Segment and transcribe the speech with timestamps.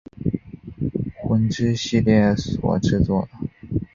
[1.21, 3.29] 魂之系列所制作。